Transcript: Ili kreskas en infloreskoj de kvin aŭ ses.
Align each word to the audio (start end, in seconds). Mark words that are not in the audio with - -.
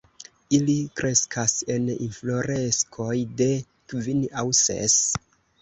Ili 0.57 0.77
kreskas 0.99 1.53
en 1.75 1.85
infloreskoj 2.07 3.13
de 3.43 3.51
kvin 3.93 4.25
aŭ 4.45 4.49
ses. 4.65 5.01